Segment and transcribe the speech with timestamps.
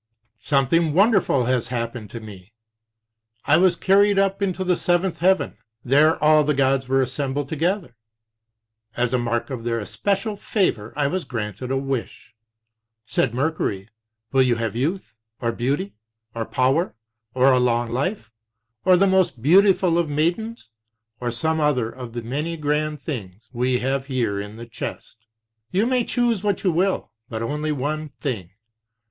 [0.41, 2.53] "Something wonderful has happened to me.
[3.45, 5.59] I was carried up into the seventh heaven.
[5.85, 7.95] There all the gods were assembled together.
[8.97, 12.33] As a mark of their especial favor I was granted a wish.
[13.05, 13.89] Said Mercury:
[14.31, 15.93] Will you have youth, or beauty,
[16.33, 16.95] or power,
[17.35, 18.31] or a long life,
[18.83, 20.69] or the most beautiful of maidens,
[21.19, 25.27] or some other of the many grand things we have here in the chest?
[25.69, 28.49] You may choose what you will, but only one thing.